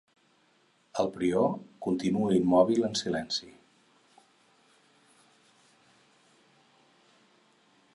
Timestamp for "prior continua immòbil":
1.17-2.87